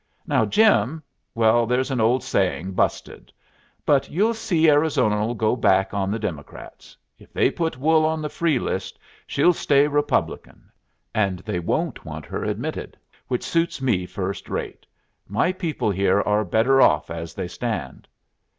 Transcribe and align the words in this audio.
Now 0.25 0.45
Jim 0.47 1.03
well, 1.35 1.67
there's 1.67 1.91
an 1.91 2.01
old 2.01 2.23
saying 2.23 2.71
busted. 2.71 3.31
But 3.85 4.09
you'll 4.09 4.33
see 4.33 4.67
Arizona'll 4.67 5.35
go 5.35 5.55
back 5.55 5.93
on 5.93 6.09
the 6.09 6.17
Democrats. 6.17 6.97
If 7.19 7.31
they 7.31 7.51
put 7.51 7.77
wool 7.77 8.03
on 8.05 8.19
the 8.19 8.27
free 8.27 8.57
list 8.57 8.97
she'll 9.27 9.53
stay 9.53 9.87
Republican, 9.87 10.71
and 11.13 11.37
they 11.37 11.59
won't 11.59 12.03
want 12.03 12.25
her 12.25 12.43
admitted, 12.43 12.97
which 13.27 13.43
suits 13.43 13.79
me 13.79 14.07
first 14.07 14.49
rate. 14.49 14.87
My 15.27 15.51
people 15.51 15.91
here 15.91 16.19
are 16.21 16.43
better 16.43 16.81
off 16.81 17.11
as 17.11 17.35
they 17.35 17.47
stand." 17.47 18.07